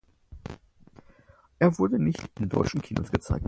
[1.59, 3.39] Er wurde nicht in deutschen Kinos gezeigt.